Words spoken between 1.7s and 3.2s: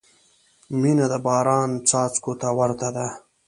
څاڅکو ته ورته ده.